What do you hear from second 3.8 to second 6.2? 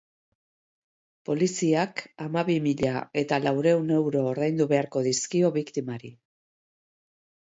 euro ordaindu beharko dizkio biktimari.